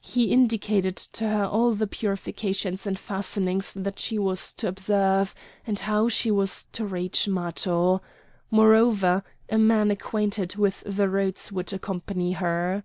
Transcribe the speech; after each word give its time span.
He 0.00 0.30
indicated 0.32 0.96
to 0.96 1.28
her 1.28 1.44
all 1.44 1.74
the 1.74 1.86
purifications 1.86 2.86
and 2.86 2.98
fastings 2.98 3.74
that 3.74 3.98
she 3.98 4.18
was 4.18 4.54
to 4.54 4.68
observe, 4.68 5.34
and 5.66 5.78
how 5.78 6.08
she 6.08 6.30
was 6.30 6.64
to 6.72 6.86
reach 6.86 7.28
Matho. 7.28 8.00
Moreover, 8.50 9.22
a 9.50 9.58
man 9.58 9.90
acquainted 9.90 10.56
with 10.56 10.82
the 10.86 11.10
routes 11.10 11.52
would 11.52 11.74
accompany 11.74 12.32
her. 12.32 12.84